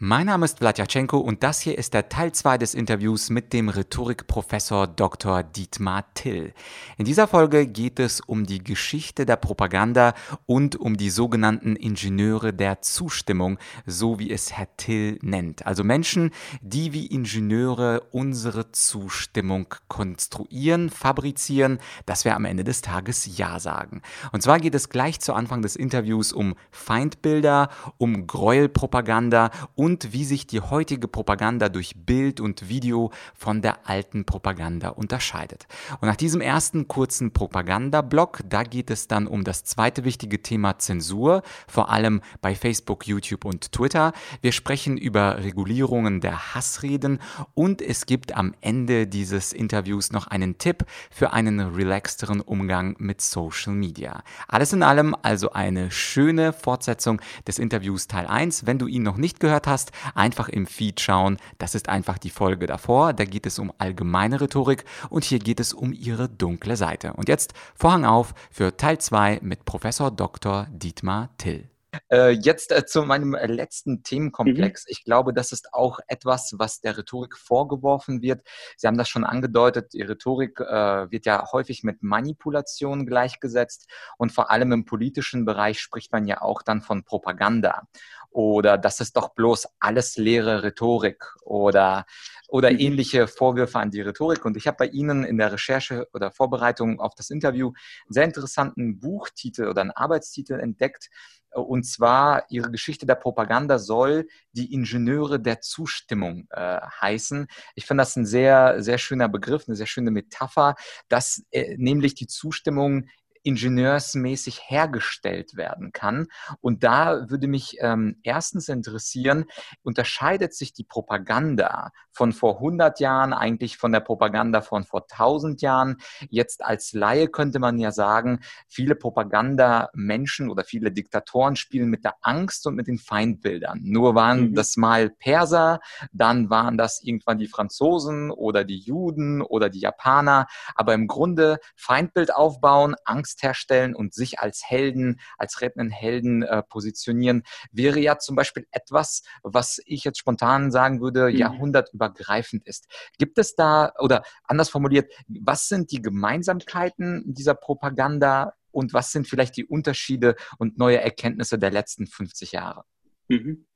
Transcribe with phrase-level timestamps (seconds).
[0.00, 3.68] Mein Name ist Vladyachenko und das hier ist der Teil 2 des Interviews mit dem
[3.68, 5.42] Rhetorikprofessor Dr.
[5.42, 6.54] Dietmar Till.
[6.98, 10.14] In dieser Folge geht es um die Geschichte der Propaganda
[10.46, 15.66] und um die sogenannten Ingenieure der Zustimmung, so wie es Herr Till nennt.
[15.66, 16.30] Also Menschen,
[16.60, 24.02] die wie Ingenieure unsere Zustimmung konstruieren, fabrizieren, dass wir am Ende des Tages Ja sagen.
[24.30, 30.12] Und zwar geht es gleich zu Anfang des Interviews um Feindbilder, um Gräuelpropaganda und und
[30.12, 35.66] wie sich die heutige Propaganda durch Bild und Video von der alten Propaganda unterscheidet.
[36.02, 40.78] Und nach diesem ersten kurzen Propaganda-Block, da geht es dann um das zweite wichtige Thema
[40.78, 44.12] Zensur, vor allem bei Facebook, YouTube und Twitter.
[44.42, 47.18] Wir sprechen über Regulierungen der Hassreden
[47.54, 53.22] und es gibt am Ende dieses Interviews noch einen Tipp für einen relaxteren Umgang mit
[53.22, 54.22] Social Media.
[54.48, 58.66] Alles in allem also eine schöne Fortsetzung des Interviews Teil 1.
[58.66, 61.38] Wenn du ihn noch nicht gehört hast, hast, einfach im Feed schauen.
[61.58, 63.12] Das ist einfach die Folge davor.
[63.12, 67.12] Da geht es um allgemeine Rhetorik und hier geht es um ihre dunkle Seite.
[67.14, 70.66] Und jetzt Vorhang auf für Teil 2 mit Professor Dr.
[70.70, 71.68] Dietmar Till.
[72.10, 74.84] Äh, jetzt äh, zu meinem äh, letzten Themenkomplex.
[74.84, 74.90] Mhm.
[74.90, 78.46] Ich glaube, das ist auch etwas, was der Rhetorik vorgeworfen wird.
[78.76, 84.32] Sie haben das schon angedeutet, die Rhetorik äh, wird ja häufig mit Manipulation gleichgesetzt und
[84.32, 87.86] vor allem im politischen Bereich spricht man ja auch dann von Propaganda
[88.30, 92.04] oder das ist doch bloß alles leere Rhetorik oder,
[92.48, 92.78] oder mhm.
[92.78, 94.44] ähnliche Vorwürfe an die Rhetorik.
[94.44, 98.24] Und ich habe bei Ihnen in der Recherche oder Vorbereitung auf das Interview einen sehr
[98.24, 101.10] interessanten Buchtitel oder einen Arbeitstitel entdeckt.
[101.52, 107.46] Und zwar Ihre Geschichte der Propaganda soll die Ingenieure der Zustimmung äh, heißen.
[107.74, 110.74] Ich finde das ein sehr, sehr schöner Begriff, eine sehr schöne Metapher,
[111.08, 113.08] dass äh, nämlich die Zustimmung
[113.48, 116.26] ingenieursmäßig hergestellt werden kann.
[116.60, 119.46] Und da würde mich ähm, erstens interessieren,
[119.82, 125.62] unterscheidet sich die Propaganda von vor 100 Jahren eigentlich von der Propaganda von vor 1000
[125.62, 125.96] Jahren?
[126.28, 132.16] Jetzt als Laie könnte man ja sagen, viele Propagandamenschen oder viele Diktatoren spielen mit der
[132.20, 133.80] Angst und mit den Feindbildern.
[133.82, 134.54] Nur waren mhm.
[134.54, 135.80] das mal Perser,
[136.12, 140.48] dann waren das irgendwann die Franzosen oder die Juden oder die Japaner.
[140.74, 146.42] Aber im Grunde Feindbild aufbauen, Angst Angst herstellen und sich als Helden, als rettenden Helden
[146.42, 151.36] äh, positionieren, wäre ja zum Beispiel etwas, was ich jetzt spontan sagen würde, mhm.
[151.36, 152.86] jahrhundertübergreifend ist.
[153.18, 159.26] Gibt es da, oder anders formuliert, was sind die Gemeinsamkeiten dieser Propaganda und was sind
[159.26, 162.84] vielleicht die Unterschiede und neue Erkenntnisse der letzten 50 Jahre?
[163.28, 163.66] Mhm.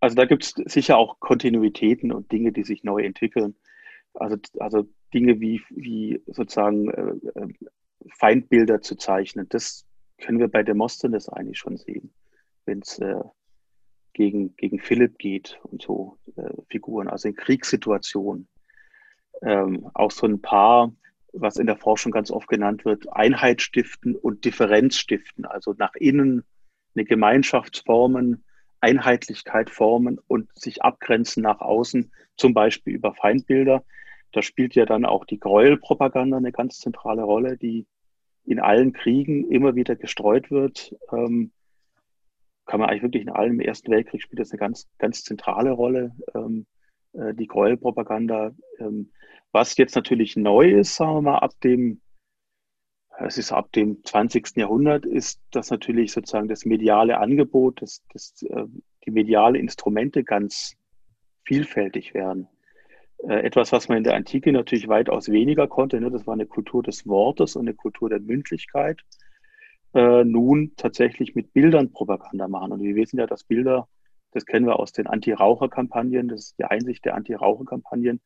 [0.00, 3.54] Also da gibt es sicher auch Kontinuitäten und Dinge, die sich neu entwickeln.
[4.12, 7.48] Also, also Dinge wie, wie sozusagen äh, äh
[8.12, 9.48] Feindbilder zu zeichnen.
[9.48, 9.86] Das
[10.18, 12.12] können wir bei Demosthenes eigentlich schon sehen,
[12.66, 13.20] wenn es äh,
[14.12, 18.48] gegen, gegen Philipp geht und so äh, Figuren, also in Kriegssituationen.
[19.42, 20.92] Ähm, auch so ein paar,
[21.32, 25.94] was in der Forschung ganz oft genannt wird, Einheit stiften und Differenz stiften, also nach
[25.96, 26.44] innen
[26.94, 28.44] eine Gemeinschaft formen,
[28.80, 33.84] Einheitlichkeit formen und sich abgrenzen nach außen, zum Beispiel über Feindbilder.
[34.32, 37.86] Da spielt ja dann auch die Gräuelpropaganda eine ganz zentrale Rolle, die
[38.44, 40.94] in allen Kriegen immer wieder gestreut wird.
[41.12, 41.52] Ähm,
[42.66, 43.54] kann man eigentlich wirklich in allem.
[43.54, 46.66] Im Ersten Weltkrieg spielt das eine ganz, ganz zentrale Rolle, ähm,
[47.12, 48.52] äh, die Gräuelpropaganda.
[48.78, 49.10] Ähm,
[49.52, 52.00] was jetzt natürlich neu ist, sagen wir mal, ab dem,
[53.18, 54.56] es ist ab dem 20.
[54.56, 58.64] Jahrhundert, ist, dass natürlich sozusagen das mediale Angebot, das, das, äh,
[59.06, 60.74] die mediale Instrumente ganz
[61.44, 62.48] vielfältig werden.
[63.18, 66.00] Äh, etwas, was man in der Antike natürlich weitaus weniger konnte.
[66.00, 66.10] Ne?
[66.10, 69.00] Das war eine Kultur des Wortes und eine Kultur der Mündlichkeit.
[69.94, 72.72] Äh, nun tatsächlich mit Bildern Propaganda machen.
[72.72, 73.88] Und wir wissen ja, dass Bilder,
[74.32, 78.20] das kennen wir aus den Anti-Raucher-Kampagnen, das ist die Einsicht der Anti-Raucher-Kampagnen,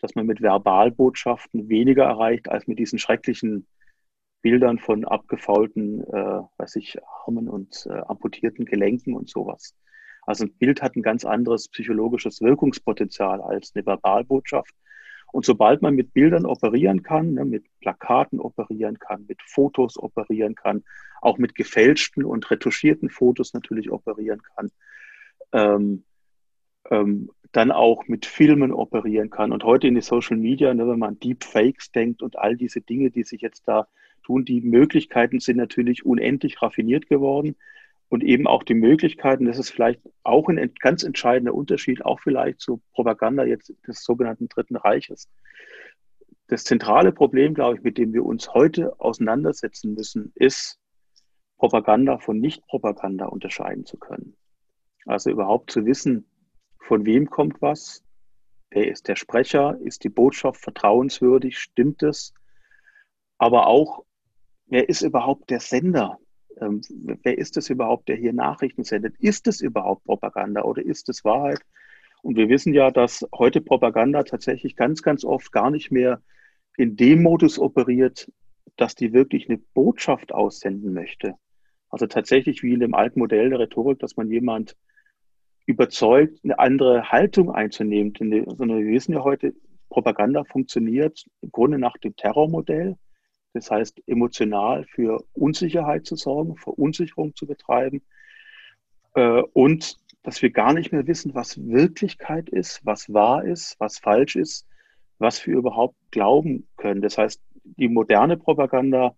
[0.00, 3.66] dass man mit Verbalbotschaften weniger erreicht als mit diesen schrecklichen
[4.42, 6.96] Bildern von abgefaulten, äh, weiß ich,
[7.26, 9.74] Armen und äh, amputierten Gelenken und sowas.
[10.28, 14.74] Also ein Bild hat ein ganz anderes psychologisches Wirkungspotenzial als eine Verbalbotschaft.
[15.32, 20.54] Und sobald man mit Bildern operieren kann, ne, mit Plakaten operieren kann, mit Fotos operieren
[20.54, 20.84] kann,
[21.22, 24.70] auch mit gefälschten und retuschierten Fotos natürlich operieren kann,
[25.52, 26.04] ähm,
[26.90, 29.50] ähm, dann auch mit Filmen operieren kann.
[29.50, 33.10] Und heute in die Social Media, ne, wenn man Deepfakes denkt und all diese Dinge,
[33.10, 33.88] die sich jetzt da
[34.24, 37.56] tun, die Möglichkeiten sind natürlich unendlich raffiniert geworden
[38.08, 42.60] und eben auch die Möglichkeiten, das ist vielleicht auch ein ganz entscheidender Unterschied, auch vielleicht
[42.60, 45.28] zur Propaganda jetzt des sogenannten Dritten Reiches.
[46.48, 50.78] das zentrale Problem, glaube ich, mit dem wir uns heute auseinandersetzen müssen, ist,
[51.58, 54.36] Propaganda von Nicht-Propaganda unterscheiden zu können.
[55.04, 56.24] Also überhaupt zu wissen,
[56.78, 58.02] von wem kommt was,
[58.70, 62.32] wer ist der Sprecher, ist die Botschaft vertrauenswürdig, stimmt es,
[63.36, 64.04] aber auch,
[64.66, 66.18] wer ist überhaupt der Sender?
[66.60, 66.80] Ähm,
[67.22, 69.16] wer ist es überhaupt, der hier Nachrichten sendet?
[69.18, 71.60] Ist es überhaupt Propaganda oder ist es Wahrheit?
[72.22, 76.20] Und wir wissen ja, dass heute Propaganda tatsächlich ganz, ganz oft gar nicht mehr
[76.76, 78.30] in dem Modus operiert,
[78.76, 81.34] dass die wirklich eine Botschaft aussenden möchte.
[81.90, 84.76] Also tatsächlich wie in dem alten Modell der Rhetorik, dass man jemand
[85.66, 88.12] überzeugt, eine andere Haltung einzunehmen.
[88.16, 89.54] Sondern wir wissen ja heute,
[89.88, 92.96] Propaganda funktioniert im Grunde nach dem Terrormodell.
[93.58, 98.02] Das heißt, emotional für Unsicherheit zu sorgen, Verunsicherung zu betreiben
[99.14, 103.98] äh, und dass wir gar nicht mehr wissen, was Wirklichkeit ist, was wahr ist, was
[103.98, 104.64] falsch ist,
[105.18, 107.02] was wir überhaupt glauben können.
[107.02, 109.16] Das heißt, die moderne Propaganda,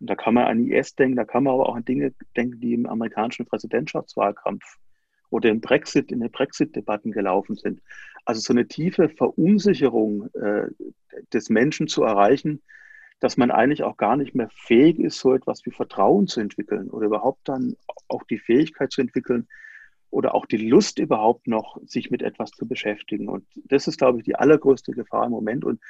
[0.00, 2.74] da kann man an IS denken, da kann man aber auch an Dinge denken, die
[2.74, 4.64] im amerikanischen Präsidentschaftswahlkampf
[5.30, 7.80] oder im Brexit, in den Brexit-Debatten gelaufen sind.
[8.24, 10.66] Also so eine tiefe Verunsicherung äh,
[11.32, 12.60] des Menschen zu erreichen,
[13.20, 16.88] dass man eigentlich auch gar nicht mehr fähig ist, so etwas wie Vertrauen zu entwickeln
[16.90, 17.76] oder überhaupt dann
[18.06, 19.48] auch die Fähigkeit zu entwickeln
[20.10, 23.28] oder auch die Lust überhaupt noch, sich mit etwas zu beschäftigen.
[23.28, 25.64] Und das ist, glaube ich, die allergrößte Gefahr im Moment.
[25.64, 25.80] Und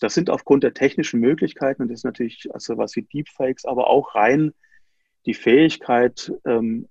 [0.00, 3.88] das sind aufgrund der technischen Möglichkeiten, und das ist natürlich also was wie Deepfakes, aber
[3.88, 4.52] auch rein
[5.26, 6.88] die Fähigkeit, ähm,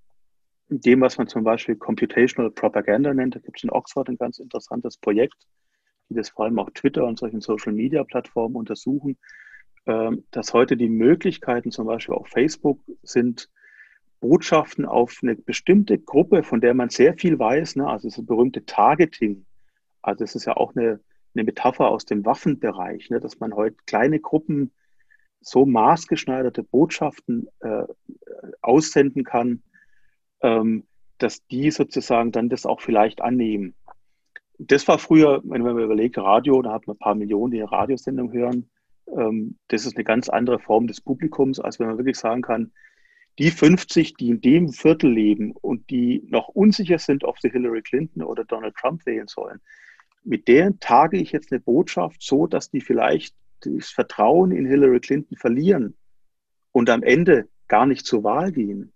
[0.68, 4.40] dem, was man zum Beispiel Computational Propaganda nennt, da gibt es in Oxford ein ganz
[4.40, 5.48] interessantes Projekt,
[6.10, 9.18] die das vor allem auch Twitter und solchen Social-Media-Plattformen untersuchen, ähm,
[9.86, 13.50] dass heute die Möglichkeiten zum Beispiel auf Facebook sind,
[14.20, 17.88] Botschaften auf eine bestimmte Gruppe, von der man sehr viel weiß, ne?
[17.88, 19.46] also das berühmte Targeting.
[20.02, 21.00] Also das ist ja auch eine,
[21.36, 23.20] eine Metapher aus dem Waffenbereich, ne?
[23.20, 24.72] dass man heute kleine Gruppen
[25.42, 27.84] so maßgeschneiderte Botschaften äh,
[28.62, 29.62] aussenden kann,
[30.42, 30.86] ähm,
[31.20, 33.76] dass die sozusagen dann das auch vielleicht annehmen.
[34.58, 37.72] Das war früher, wenn man überlegt, Radio, da hat man ein paar Millionen, die eine
[37.72, 38.70] Radiosendung hören.
[39.08, 42.72] Ähm, das ist eine ganz andere Form des Publikums, als wenn man wirklich sagen kann,
[43.38, 47.82] die 50, die in dem Viertel leben und die noch unsicher sind, ob sie Hillary
[47.82, 49.60] Clinton oder Donald Trump wählen sollen,
[50.24, 55.00] mit deren tage ich jetzt eine Botschaft so, dass die vielleicht das Vertrauen in Hillary
[55.00, 55.96] Clinton verlieren
[56.72, 58.94] und am Ende gar nicht zur Wahl gehen,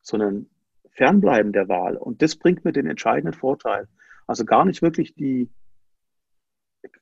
[0.00, 0.46] sondern
[0.90, 1.96] fernbleiben der Wahl.
[1.96, 3.88] Und das bringt mir den entscheidenden Vorteil.
[4.26, 5.48] Also gar nicht wirklich die,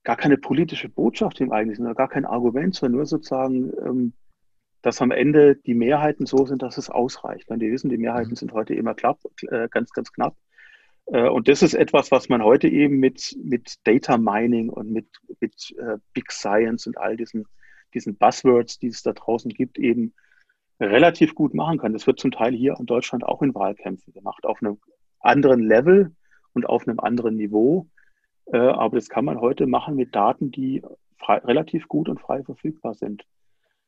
[0.04, 4.12] gar keine politische Botschaft im Eigentlichen, gar kein Argument, sondern nur sozusagen, ähm,
[4.82, 7.48] dass am Ende die Mehrheiten so sind, dass es ausreicht.
[7.50, 8.36] Und wir wissen, die Mehrheiten mhm.
[8.36, 9.18] sind heute immer knapp,
[9.48, 10.36] äh, ganz, ganz knapp.
[11.06, 15.06] Äh, und das ist etwas, was man heute eben mit, mit Data Mining und mit,
[15.40, 17.46] mit äh, Big Science und all diesen,
[17.94, 20.14] diesen Buzzwords, die es da draußen gibt, eben
[20.78, 21.92] relativ gut machen kann.
[21.92, 24.78] Das wird zum Teil hier in Deutschland auch in Wahlkämpfen gemacht, auf einem
[25.20, 26.14] anderen Level
[26.54, 27.86] und auf einem anderen Niveau.
[28.58, 30.82] Aber das kann man heute machen mit Daten, die
[31.18, 33.24] frei, relativ gut und frei verfügbar sind.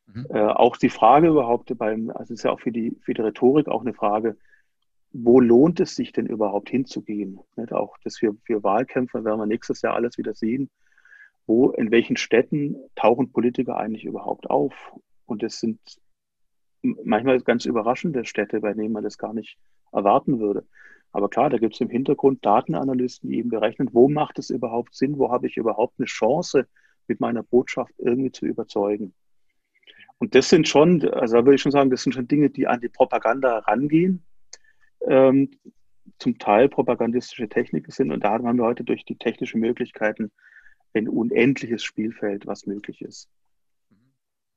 [0.06, 0.26] Mhm.
[0.30, 3.68] Äh, auch die Frage überhaupt beim, also ist ja auch für die, für die Rhetorik
[3.68, 4.36] auch eine Frage,
[5.12, 7.40] wo lohnt es sich denn überhaupt hinzugehen?
[7.56, 7.72] Nicht?
[7.72, 10.70] Auch das für, für Wahlkämpfer werden wir nächstes Jahr alles wieder sehen.
[11.46, 14.94] Wo, in welchen Städten tauchen Politiker eigentlich überhaupt auf?
[15.26, 15.80] Und es sind
[16.82, 19.58] manchmal ganz überraschende Städte, bei denen man das gar nicht
[19.92, 20.66] erwarten würde.
[21.12, 24.94] Aber klar, da gibt es im Hintergrund Datenanalysten, die eben berechnen, wo macht es überhaupt
[24.94, 26.66] Sinn, wo habe ich überhaupt eine Chance,
[27.08, 29.12] mit meiner Botschaft irgendwie zu überzeugen.
[30.18, 32.66] Und das sind schon, also da würde ich schon sagen, das sind schon Dinge, die
[32.66, 34.22] an die Propaganda rangehen,
[35.06, 35.50] ähm,
[36.18, 38.12] zum Teil propagandistische Techniken sind.
[38.12, 40.30] Und da haben wir heute durch die technischen Möglichkeiten
[40.94, 43.28] ein unendliches Spielfeld, was möglich ist.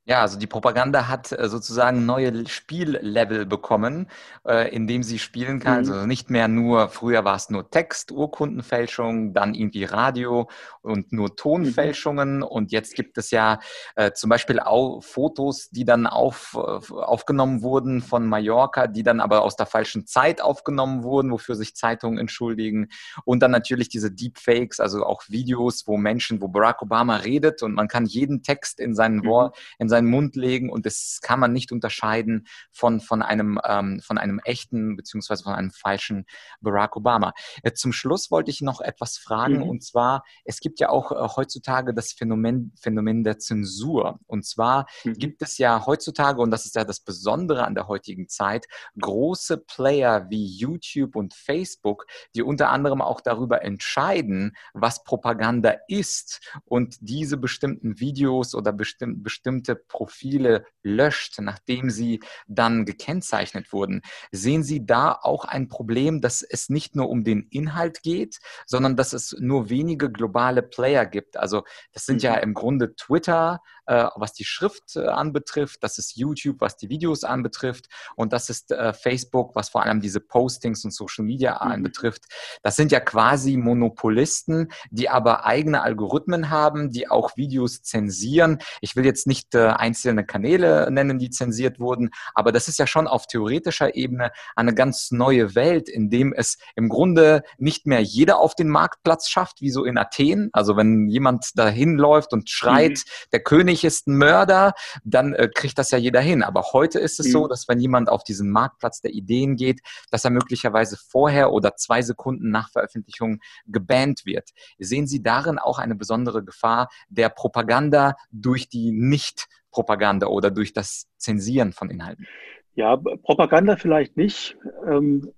[0.07, 4.07] Ja, also die Propaganda hat äh, sozusagen neue Spiellevel bekommen,
[4.47, 5.83] äh, in dem sie spielen kann.
[5.83, 5.91] Mhm.
[5.91, 10.47] Also nicht mehr nur, früher war es nur Text, Urkundenfälschung, dann irgendwie Radio
[10.83, 12.37] und nur Tonfälschungen.
[12.37, 12.43] Mhm.
[12.43, 13.59] Und jetzt gibt es ja
[13.95, 19.19] äh, zum Beispiel auch Fotos, die dann auf, äh, aufgenommen wurden von Mallorca, die dann
[19.19, 22.89] aber aus der falschen Zeit aufgenommen wurden, wofür sich Zeitungen entschuldigen.
[23.23, 27.73] Und dann natürlich diese Deepfakes, also auch Videos, wo Menschen, wo Barack Obama redet und
[27.73, 29.25] man kann jeden Text in seinen mhm.
[29.25, 34.01] Wort, in seinen Mund legen und das kann man nicht unterscheiden von, von, einem, ähm,
[34.01, 36.25] von einem echten beziehungsweise von einem falschen
[36.61, 37.33] Barack Obama.
[37.63, 39.69] Äh, zum Schluss wollte ich noch etwas fragen mhm.
[39.69, 44.19] und zwar, es gibt ja auch äh, heutzutage das Phänomen, Phänomen der Zensur.
[44.27, 45.13] Und zwar mhm.
[45.13, 48.65] gibt es ja heutzutage, und das ist ja das Besondere an der heutigen Zeit,
[48.99, 56.41] große Player wie YouTube und Facebook, die unter anderem auch darüber entscheiden, was Propaganda ist
[56.65, 64.01] und diese bestimmten Videos oder bestimm bestimmte Profile löscht, nachdem sie dann gekennzeichnet wurden.
[64.31, 68.95] Sehen Sie da auch ein Problem, dass es nicht nur um den Inhalt geht, sondern
[68.95, 71.37] dass es nur wenige globale Player gibt?
[71.37, 72.43] Also das sind ja mhm.
[72.43, 77.23] im Grunde Twitter, äh, was die Schrift äh, anbetrifft, das ist YouTube, was die Videos
[77.23, 81.71] anbetrifft und das ist äh, Facebook, was vor allem diese Postings und Social Media mhm.
[81.71, 82.23] anbetrifft.
[82.63, 88.59] Das sind ja quasi Monopolisten, die aber eigene Algorithmen haben, die auch Videos zensieren.
[88.81, 92.87] Ich will jetzt nicht äh, einzelne Kanäle nennen, die zensiert wurden, aber das ist ja
[92.87, 98.01] schon auf theoretischer Ebene eine ganz neue Welt, in dem es im Grunde nicht mehr
[98.01, 100.49] jeder auf den Marktplatz schafft, wie so in Athen.
[100.53, 103.29] Also wenn jemand dahin läuft und schreit, mhm.
[103.31, 106.43] der König ist ein Mörder, dann äh, kriegt das ja jeder hin.
[106.43, 107.31] Aber heute ist es mhm.
[107.31, 111.75] so, dass wenn jemand auf diesen Marktplatz der Ideen geht, dass er möglicherweise vorher oder
[111.75, 114.51] zwei Sekunden nach Veröffentlichung gebannt wird.
[114.79, 121.07] Sehen Sie darin auch eine besondere Gefahr der Propaganda durch die Nicht-Propaganda oder durch das
[121.17, 122.27] Zensieren von Inhalten?
[122.75, 124.57] Ja, Propaganda vielleicht nicht.
[124.85, 125.31] Ähm,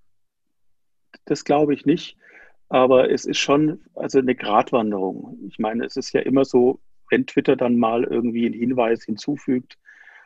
[1.26, 2.18] das glaube ich nicht.
[2.70, 5.38] Aber es ist schon also eine Gratwanderung.
[5.48, 9.78] Ich meine, es ist ja immer so, wenn Twitter dann mal irgendwie einen Hinweis hinzufügt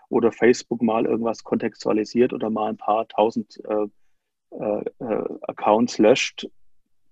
[0.10, 3.88] oder Facebook mal irgendwas kontextualisiert oder mal ein paar tausend äh,
[4.58, 6.48] äh, äh Accounts löscht,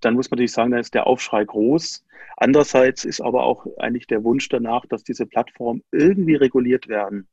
[0.02, 2.06] dann muss man natürlich sagen, da ist der Aufschrei groß.
[2.38, 7.28] Andererseits ist aber auch eigentlich der Wunsch danach, dass diese Plattformen irgendwie reguliert werden,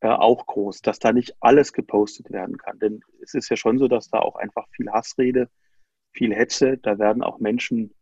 [0.00, 2.78] äh, auch groß, dass da nicht alles gepostet werden kann.
[2.78, 5.48] Denn es ist ja schon so, dass da auch einfach viel Hassrede,
[6.12, 7.94] viel Hetze, da werden auch Menschen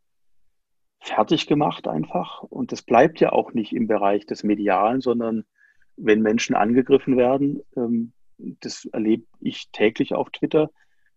[1.00, 2.42] fertig gemacht einfach.
[2.42, 5.44] Und das bleibt ja auch nicht im Bereich des Medialen, sondern
[5.96, 10.70] wenn Menschen angegriffen werden, ähm, das erlebe ich täglich auf Twitter,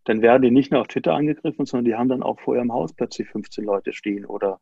[0.06, 2.74] dann werden die nicht nur auf Twitter angegriffen, sondern die haben dann auch vor ihrem
[2.74, 4.60] Haus plötzlich 15 Leute stehen oder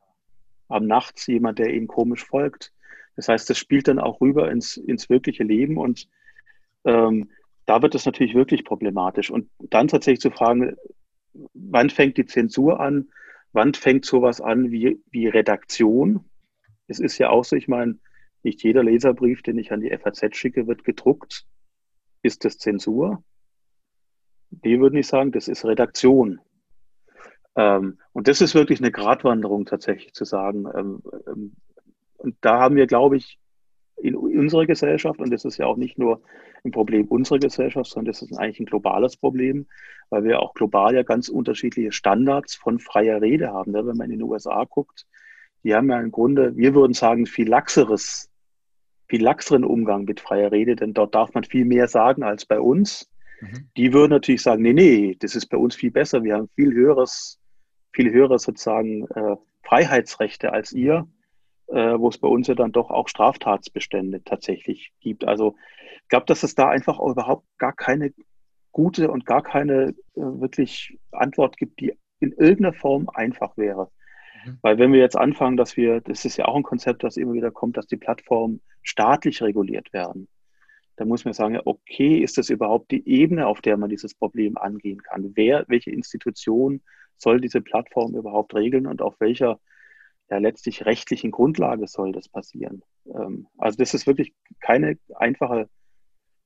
[0.68, 2.74] am nachts jemand, der ihnen komisch folgt.
[3.16, 6.08] Das heißt, das spielt dann auch rüber ins, ins wirkliche Leben und
[6.86, 7.30] ähm,
[7.66, 9.30] da wird es natürlich wirklich problematisch.
[9.30, 10.76] Und dann tatsächlich zu fragen,
[11.54, 13.10] wann fängt die Zensur an?
[13.52, 16.26] Wann fängt sowas an wie, wie Redaktion?
[16.88, 18.00] Es ist ja auch so, ich meine,
[18.44, 21.46] nicht jeder Leserbrief, den ich an die FAZ schicke, wird gedruckt.
[22.22, 23.24] Ist das Zensur?
[24.52, 26.40] Die würden nicht sagen, das ist Redaktion.
[27.56, 30.66] Ähm, und das ist wirklich eine Gratwanderung tatsächlich zu sagen.
[30.76, 31.56] Ähm, ähm,
[32.18, 33.40] und da haben wir, glaube ich,
[34.40, 36.22] unserer Gesellschaft, und das ist ja auch nicht nur
[36.64, 39.68] ein Problem unserer Gesellschaft, sondern das ist eigentlich ein globales Problem,
[40.10, 43.72] weil wir auch global ja ganz unterschiedliche Standards von freier Rede haben.
[43.72, 43.86] Ne?
[43.86, 45.06] Wenn man in den USA guckt,
[45.64, 48.30] die haben ja im Grunde, wir würden sagen, viel laxeres,
[49.08, 52.60] viel laxeren Umgang mit freier Rede, denn dort darf man viel mehr sagen als bei
[52.60, 53.10] uns.
[53.42, 53.70] Mhm.
[53.76, 56.24] Die würden natürlich sagen, nee, nee, das ist bei uns viel besser.
[56.24, 57.40] Wir haben viel höheres,
[57.92, 61.08] viel höheres sozusagen äh, Freiheitsrechte als ihr,
[61.72, 65.26] äh, wo es bei uns ja dann doch auch Straftatsbestände tatsächlich gibt.
[65.26, 65.56] Also
[66.04, 68.14] ich glaube, dass es da einfach auch überhaupt gar keine
[68.72, 73.90] gute und gar keine äh, wirklich Antwort gibt, die in irgendeiner Form einfach wäre.
[74.46, 74.58] Mhm.
[74.62, 77.34] Weil wenn wir jetzt anfangen, dass wir, das ist ja auch ein Konzept, das immer
[77.34, 80.28] wieder kommt, dass die Plattformen staatlich reguliert werden
[81.00, 84.58] da muss man sagen, okay, ist das überhaupt die Ebene, auf der man dieses Problem
[84.58, 85.32] angehen kann?
[85.34, 86.82] Wer, welche Institution
[87.16, 89.62] soll diese Plattform überhaupt regeln und auf welcher
[90.30, 92.84] ja, letztlich rechtlichen Grundlage soll das passieren?
[93.06, 95.70] Ähm, also das ist wirklich keine einfache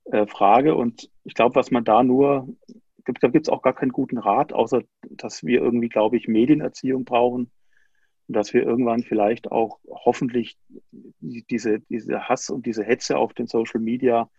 [0.05, 2.47] äh, Frage und ich glaube, was man da nur,
[3.21, 7.05] da gibt es auch gar keinen guten Rat, außer dass wir irgendwie, glaube ich, Medienerziehung
[7.05, 7.51] brauchen
[8.27, 10.57] und dass wir irgendwann vielleicht auch hoffentlich
[10.91, 14.29] diese, diese Hass und diese Hetze auf den Social Media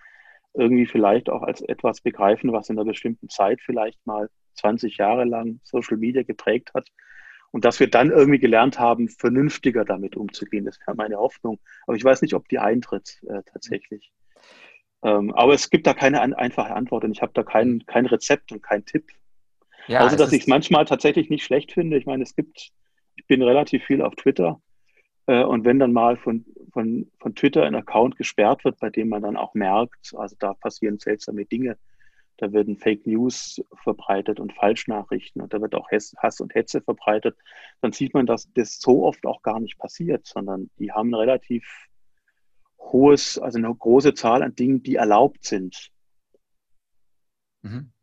[0.55, 5.25] irgendwie vielleicht auch als etwas begreifen, was in einer bestimmten Zeit vielleicht mal 20 Jahre
[5.25, 6.89] lang Social Media geprägt hat.
[7.55, 10.65] Und dass wir dann irgendwie gelernt haben, vernünftiger damit umzugehen.
[10.65, 11.61] Das wäre meine Hoffnung.
[11.87, 14.11] Aber ich weiß nicht, ob die eintritt äh, tatsächlich.
[15.05, 18.07] Ähm, aber es gibt da keine an, einfache Antwort und ich habe da kein, kein
[18.07, 19.09] Rezept und kein Tipp.
[19.87, 21.97] Ja, also, dass ich es manchmal tatsächlich nicht schlecht finde.
[21.97, 22.73] Ich meine, es gibt,
[23.15, 24.61] ich bin relativ viel auf Twitter
[25.27, 29.09] äh, und wenn dann mal von, von, von Twitter ein Account gesperrt wird, bei dem
[29.09, 31.79] man dann auch merkt, also da passieren seltsame Dinge,
[32.37, 37.37] da werden Fake News verbreitet und Falschnachrichten und da wird auch Hass und Hetze verbreitet,
[37.81, 41.15] dann sieht man, dass das so oft auch gar nicht passiert, sondern die haben einen
[41.15, 41.89] relativ
[42.79, 45.91] hohes, also eine große Zahl an Dingen, die erlaubt sind.
[47.63, 47.94] Mhm.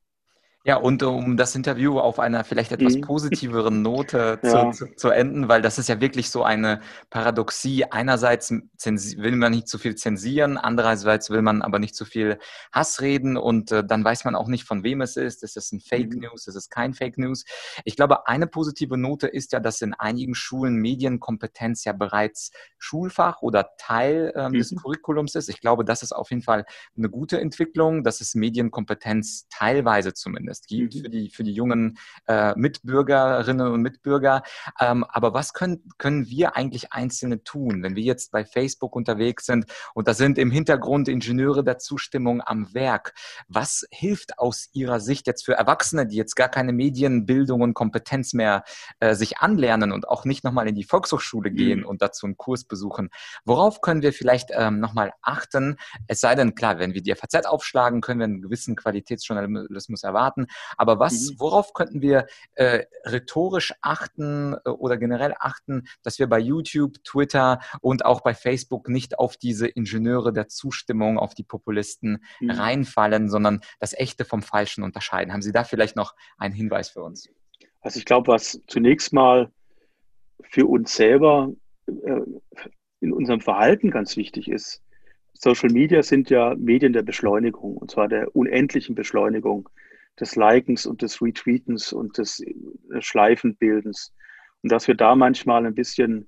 [0.63, 3.01] Ja, und um das Interview auf einer vielleicht etwas mhm.
[3.01, 4.71] positiveren Note zu, ja.
[4.71, 7.85] zu, zu, enden, weil das ist ja wirklich so eine Paradoxie.
[7.85, 12.37] Einerseits will man nicht zu viel zensieren, andererseits will man aber nicht zu viel
[12.71, 15.41] Hass reden und äh, dann weiß man auch nicht, von wem es ist.
[15.41, 16.21] Ist es ein Fake mhm.
[16.21, 16.45] News?
[16.45, 17.43] Ist es kein Fake News?
[17.83, 23.41] Ich glaube, eine positive Note ist ja, dass in einigen Schulen Medienkompetenz ja bereits Schulfach
[23.41, 24.57] oder Teil ähm, mhm.
[24.59, 25.49] des Curriculums ist.
[25.49, 26.65] Ich glaube, das ist auf jeden Fall
[26.95, 31.01] eine gute Entwicklung, dass es Medienkompetenz teilweise zumindest zumindest gibt mhm.
[31.01, 34.43] für, die, für die jungen äh, Mitbürgerinnen und Mitbürger.
[34.79, 39.45] Ähm, aber was können, können wir eigentlich Einzelne tun, wenn wir jetzt bei Facebook unterwegs
[39.45, 43.13] sind und da sind im Hintergrund Ingenieure der Zustimmung am Werk?
[43.47, 48.33] Was hilft aus Ihrer Sicht jetzt für Erwachsene, die jetzt gar keine Medienbildung und Kompetenz
[48.33, 48.63] mehr
[48.99, 51.85] äh, sich anlernen und auch nicht nochmal in die Volkshochschule gehen mhm.
[51.85, 53.09] und dazu einen Kurs besuchen?
[53.45, 55.77] Worauf können wir vielleicht ähm, nochmal achten?
[56.07, 60.40] Es sei denn, klar, wenn wir die FAZ aufschlagen, können wir einen gewissen Qualitätsjournalismus erwarten
[60.41, 60.47] achten.
[60.77, 61.39] Aber was, mhm.
[61.39, 67.59] worauf könnten wir äh, rhetorisch achten äh, oder generell achten, dass wir bei YouTube, Twitter
[67.81, 72.51] und auch bei Facebook nicht auf diese Ingenieure der Zustimmung, auf die Populisten mhm.
[72.51, 75.33] reinfallen, sondern das Echte vom Falschen unterscheiden?
[75.33, 77.29] Haben Sie da vielleicht noch einen Hinweis für uns?
[77.81, 79.51] Also ich glaube, was zunächst mal
[80.43, 81.51] für uns selber
[81.87, 82.21] äh,
[82.99, 84.83] in unserem Verhalten ganz wichtig ist,
[85.33, 89.69] Social Media sind ja Medien der Beschleunigung, und zwar der unendlichen Beschleunigung
[90.19, 92.53] des Likens und des Retweetens und des äh,
[92.99, 94.13] Schleifenbildens.
[94.61, 96.27] Und dass wir da manchmal ein bisschen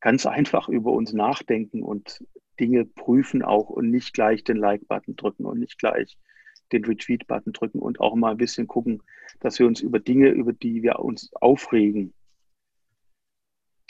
[0.00, 2.24] ganz einfach über uns nachdenken und
[2.58, 6.18] Dinge prüfen auch und nicht gleich den Like-Button drücken und nicht gleich
[6.72, 9.02] den Retweet-Button drücken und auch mal ein bisschen gucken,
[9.40, 12.12] dass wir uns über Dinge, über die wir uns aufregen,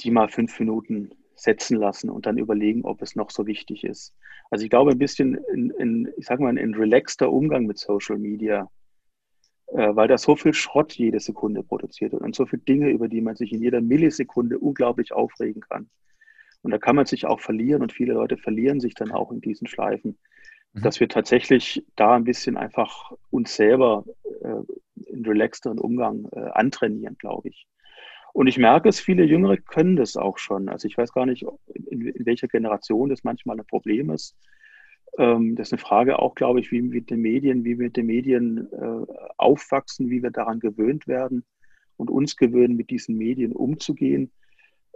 [0.00, 4.14] die mal fünf Minuten setzen lassen und dann überlegen, ob es noch so wichtig ist.
[4.50, 8.18] Also ich glaube, ein bisschen in, in ich sage mal, ein relaxter Umgang mit Social
[8.18, 8.70] Media
[9.72, 13.20] weil da so viel Schrott jede Sekunde produziert wird und so viele Dinge, über die
[13.20, 15.88] man sich in jeder Millisekunde unglaublich aufregen kann.
[16.62, 19.40] Und da kann man sich auch verlieren und viele Leute verlieren sich dann auch in
[19.40, 20.18] diesen Schleifen,
[20.72, 20.82] mhm.
[20.82, 24.04] dass wir tatsächlich da ein bisschen einfach uns selber
[24.42, 24.62] äh,
[25.06, 27.66] in relaxteren Umgang äh, antrainieren, glaube ich.
[28.32, 30.68] Und ich merke es, viele Jüngere können das auch schon.
[30.68, 31.44] Also ich weiß gar nicht,
[31.90, 34.36] in, in welcher Generation das manchmal ein Problem ist.
[35.19, 37.96] Ähm, das ist eine Frage auch, glaube ich, wie mit den Medien, wie wir mit
[37.96, 41.44] den Medien äh, aufwachsen, wie wir daran gewöhnt werden
[41.96, 44.31] und uns gewöhnen, mit diesen Medien umzugehen.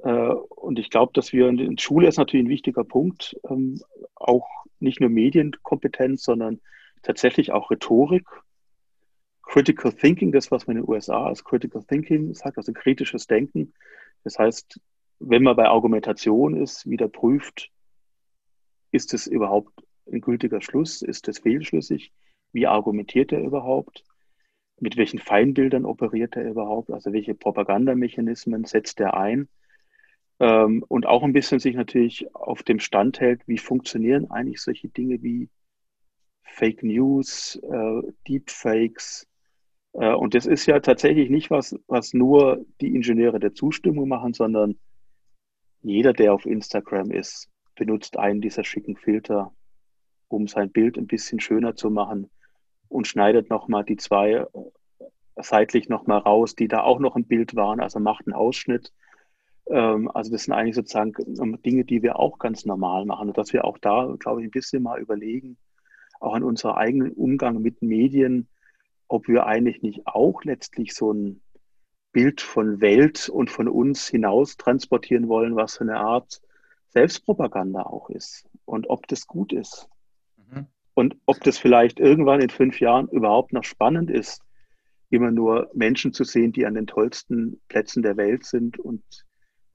[0.02, 3.80] Äh, und ich glaube, dass wir in Schule ist natürlich ein wichtiger Punkt, ähm,
[4.14, 4.48] auch
[4.80, 6.60] nicht nur Medienkompetenz, sondern
[7.02, 8.26] tatsächlich auch Rhetorik,
[9.42, 13.74] Critical Thinking, das, was man in den USA als Critical Thinking sagt, also kritisches Denken.
[14.24, 14.80] Das heißt,
[15.20, 17.70] wenn man bei Argumentation ist, wieder prüft,
[18.90, 19.72] ist es überhaupt
[20.10, 21.02] ein gültiger Schluss?
[21.02, 22.12] Ist das fehlschlüssig?
[22.52, 24.04] Wie argumentiert er überhaupt?
[24.80, 26.90] Mit welchen Feindbildern operiert er überhaupt?
[26.90, 29.48] Also welche Propagandamechanismen setzt er ein?
[30.40, 34.88] Ähm, und auch ein bisschen sich natürlich auf dem Stand hält, wie funktionieren eigentlich solche
[34.88, 35.48] Dinge wie
[36.42, 39.26] Fake News, äh, Deepfakes.
[39.92, 44.32] Äh, und das ist ja tatsächlich nicht was, was nur die Ingenieure der Zustimmung machen,
[44.32, 44.78] sondern
[45.82, 49.52] jeder, der auf Instagram ist, benutzt einen dieser schicken Filter
[50.34, 52.30] um sein Bild ein bisschen schöner zu machen
[52.88, 54.46] und schneidet nochmal die zwei
[55.36, 58.92] seitlich nochmal raus, die da auch noch im Bild waren, also macht einen Ausschnitt.
[59.66, 63.38] Ähm, also das sind eigentlich sozusagen ähm, Dinge, die wir auch ganz normal machen und
[63.38, 65.56] dass wir auch da, glaube ich, ein bisschen mal überlegen,
[66.20, 68.48] auch an unserem eigenen Umgang mit Medien,
[69.08, 71.40] ob wir eigentlich nicht auch letztlich so ein
[72.12, 76.40] Bild von Welt und von uns hinaus transportieren wollen, was so eine Art
[76.90, 79.88] Selbstpropaganda auch ist und ob das gut ist.
[80.94, 84.42] Und ob das vielleicht irgendwann in fünf Jahren überhaupt noch spannend ist,
[85.10, 89.02] immer nur Menschen zu sehen, die an den tollsten Plätzen der Welt sind und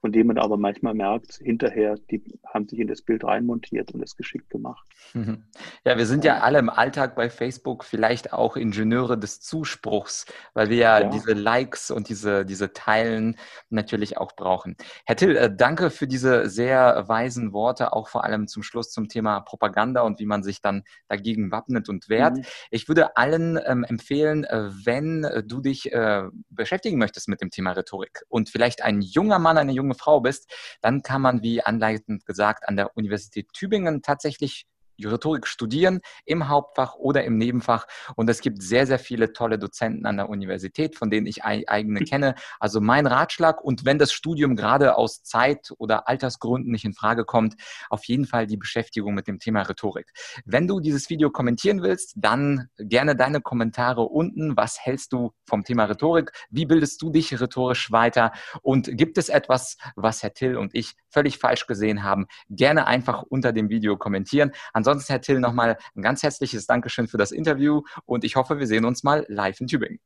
[0.00, 4.02] von dem man aber manchmal merkt, hinterher, die haben sich in das Bild reinmontiert und
[4.02, 4.88] es geschickt gemacht.
[5.12, 5.44] Mhm.
[5.84, 10.70] Ja, wir sind ja alle im Alltag bei Facebook vielleicht auch Ingenieure des Zuspruchs, weil
[10.70, 11.08] wir ja, ja.
[11.08, 13.36] diese Likes und diese, diese Teilen
[13.68, 14.76] natürlich auch brauchen.
[15.04, 19.08] Herr Till, äh, danke für diese sehr weisen Worte, auch vor allem zum Schluss zum
[19.08, 22.38] Thema Propaganda und wie man sich dann dagegen wappnet und wehrt.
[22.38, 22.44] Mhm.
[22.70, 27.72] Ich würde allen ähm, empfehlen, äh, wenn du dich äh, beschäftigen möchtest mit dem Thema
[27.72, 30.50] Rhetorik und vielleicht ein junger Mann, eine junge junge Frau bist,
[30.80, 34.66] dann kann man, wie anleitend gesagt, an der Universität Tübingen tatsächlich
[35.06, 37.86] Rhetorik studieren, im Hauptfach oder im Nebenfach.
[38.16, 42.00] Und es gibt sehr, sehr viele tolle Dozenten an der Universität, von denen ich eigene
[42.00, 42.34] kenne.
[42.58, 47.24] Also mein Ratschlag und wenn das Studium gerade aus Zeit- oder Altersgründen nicht in Frage
[47.24, 47.54] kommt,
[47.88, 50.12] auf jeden Fall die Beschäftigung mit dem Thema Rhetorik.
[50.44, 54.56] Wenn du dieses Video kommentieren willst, dann gerne deine Kommentare unten.
[54.56, 56.32] Was hältst du vom Thema Rhetorik?
[56.50, 58.32] Wie bildest du dich rhetorisch weiter?
[58.62, 62.26] Und gibt es etwas, was Herr Till und ich völlig falsch gesehen haben?
[62.48, 64.52] Gerne einfach unter dem Video kommentieren.
[64.72, 68.66] Ansonsten, Herr Till, nochmal ein ganz herzliches Dankeschön für das Interview und ich hoffe, wir
[68.66, 70.00] sehen uns mal live in Tübingen.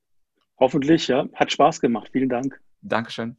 [0.59, 1.27] Hoffentlich, ja.
[1.35, 2.11] Hat Spaß gemacht.
[2.13, 2.61] Vielen Dank.
[2.81, 3.37] Dankeschön.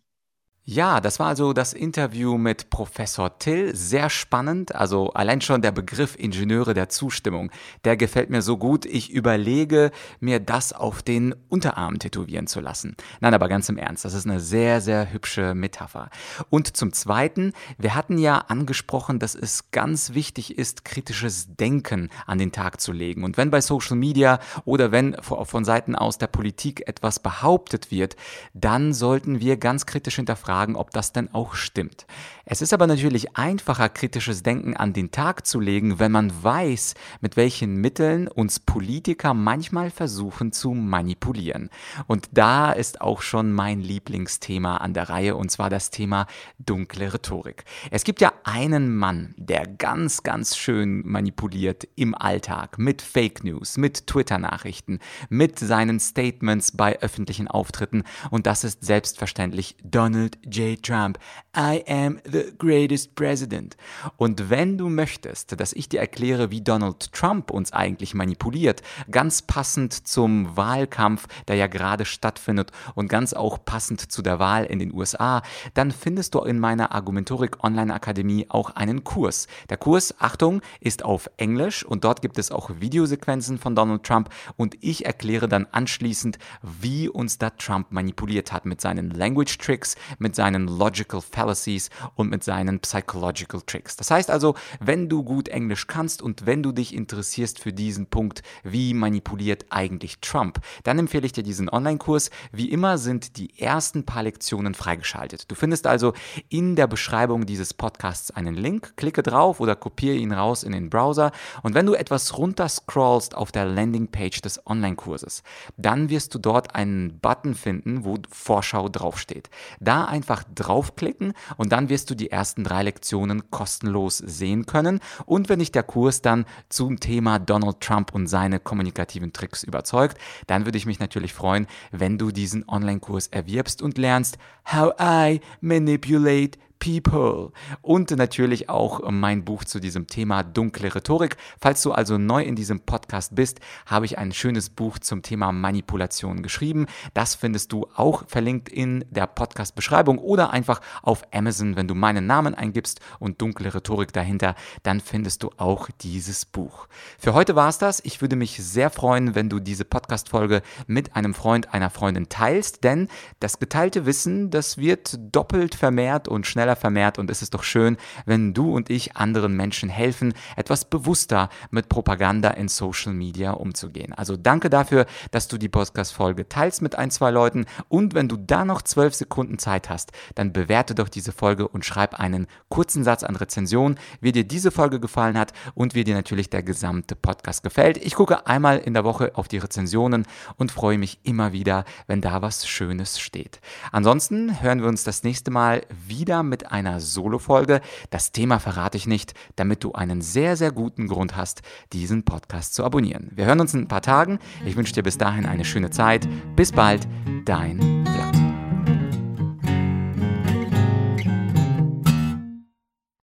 [0.67, 3.75] Ja, das war also das Interview mit Professor Till.
[3.75, 4.73] Sehr spannend.
[4.73, 7.51] Also allein schon der Begriff Ingenieure der Zustimmung,
[7.83, 8.87] der gefällt mir so gut.
[8.87, 12.95] Ich überlege, mir das auf den Unterarm tätowieren zu lassen.
[13.19, 16.09] Nein, aber ganz im Ernst, das ist eine sehr, sehr hübsche Metapher.
[16.49, 22.39] Und zum Zweiten, wir hatten ja angesprochen, dass es ganz wichtig ist, kritisches Denken an
[22.39, 23.23] den Tag zu legen.
[23.23, 28.15] Und wenn bei Social Media oder wenn von Seiten aus der Politik etwas behauptet wird,
[28.55, 32.05] dann sollten wir ganz kritisch hinterfragen, fragen, ob das denn auch stimmt.
[32.45, 36.93] Es ist aber natürlich einfacher, kritisches Denken an den Tag zu legen, wenn man weiß,
[37.19, 41.71] mit welchen Mitteln uns Politiker manchmal versuchen zu manipulieren.
[42.05, 46.27] Und da ist auch schon mein Lieblingsthema an der Reihe, und zwar das Thema
[46.59, 47.65] dunkle Rhetorik.
[47.89, 53.77] Es gibt ja einen Mann, der ganz, ganz schön manipuliert im Alltag mit Fake News,
[53.77, 60.81] mit Twitter-Nachrichten, mit seinen Statements bei öffentlichen Auftritten, und das ist selbstverständlich Donald J.
[60.81, 61.17] Trump.
[61.55, 63.77] I am the greatest president.
[64.17, 69.41] Und wenn du möchtest, dass ich dir erkläre, wie Donald Trump uns eigentlich manipuliert, ganz
[69.41, 74.79] passend zum Wahlkampf, der ja gerade stattfindet und ganz auch passend zu der Wahl in
[74.79, 75.41] den USA,
[75.73, 79.47] dann findest du in meiner Argumentorik Online Akademie auch einen Kurs.
[79.69, 84.29] Der Kurs, Achtung, ist auf Englisch und dort gibt es auch Videosequenzen von Donald Trump
[84.57, 89.95] und ich erkläre dann anschließend, wie uns da Trump manipuliert hat mit seinen Language Tricks,
[90.19, 93.95] mit seinen Logical Fallacies und mit seinen Psychological Tricks.
[93.95, 98.07] Das heißt also, wenn du gut Englisch kannst und wenn du dich interessierst für diesen
[98.07, 102.29] Punkt, wie manipuliert eigentlich Trump, dann empfehle ich dir diesen Online-Kurs.
[102.51, 105.49] Wie immer sind die ersten paar Lektionen freigeschaltet.
[105.49, 106.13] Du findest also
[106.49, 110.89] in der Beschreibung dieses Podcasts einen Link, klicke drauf oder kopiere ihn raus in den
[110.89, 111.31] Browser
[111.63, 115.43] und wenn du etwas runter scrollst auf der Landingpage des Online-Kurses,
[115.77, 119.49] dann wirst du dort einen Button finden, wo Vorschau draufsteht.
[119.79, 124.99] Da ein einfach draufklicken und dann wirst du die ersten drei Lektionen kostenlos sehen können.
[125.27, 130.17] Und wenn dich der Kurs dann zum Thema Donald Trump und seine kommunikativen Tricks überzeugt,
[130.47, 134.39] dann würde ich mich natürlich freuen, wenn du diesen Online-Kurs erwirbst und lernst
[134.71, 141.35] How I Manipulate People und natürlich auch mein Buch zu diesem Thema dunkle Rhetorik.
[141.59, 145.51] Falls du also neu in diesem Podcast bist, habe ich ein schönes Buch zum Thema
[145.51, 146.85] Manipulation geschrieben.
[147.15, 152.27] Das findest du auch verlinkt in der Podcast-Beschreibung oder einfach auf Amazon, wenn du meinen
[152.27, 156.87] Namen eingibst und dunkle Rhetorik dahinter, dann findest du auch dieses Buch.
[157.17, 157.99] Für heute war es das.
[158.03, 162.83] Ich würde mich sehr freuen, wenn du diese Podcast-Folge mit einem Freund, einer Freundin teilst,
[162.83, 163.07] denn
[163.39, 167.97] das geteilte Wissen, das wird doppelt vermehrt und schneller vermehrt und es ist doch schön,
[168.25, 174.13] wenn du und ich anderen Menschen helfen, etwas bewusster mit Propaganda in Social Media umzugehen.
[174.13, 178.37] Also danke dafür, dass du die Podcast-Folge teilst mit ein, zwei Leuten und wenn du
[178.37, 183.03] da noch zwölf Sekunden Zeit hast, dann bewerte doch diese Folge und schreib einen kurzen
[183.03, 187.15] Satz an Rezension, wie dir diese Folge gefallen hat und wie dir natürlich der gesamte
[187.15, 187.97] Podcast gefällt.
[187.97, 190.25] Ich gucke einmal in der Woche auf die Rezensionen
[190.57, 193.59] und freue mich immer wieder, wenn da was Schönes steht.
[193.91, 197.81] Ansonsten hören wir uns das nächste Mal wieder mit einer Solo-Folge.
[198.09, 201.61] Das Thema verrate ich nicht, damit du einen sehr, sehr guten Grund hast,
[201.93, 203.31] diesen Podcast zu abonnieren.
[203.33, 204.39] Wir hören uns in ein paar Tagen.
[204.65, 206.27] Ich wünsche dir bis dahin eine schöne Zeit.
[206.55, 207.07] Bis bald,
[207.45, 208.05] dein